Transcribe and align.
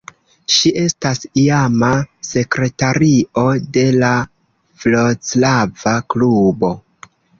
Ŝi 0.51 0.69
estas 0.83 1.19
iama 1.41 1.89
sekretario 2.29 3.43
de 3.77 3.83
la 3.99 4.09
Vroclava 4.85 5.95
klubo. 6.15 6.73